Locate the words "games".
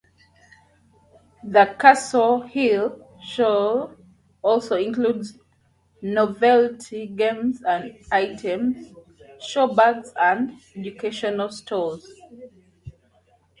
7.05-7.61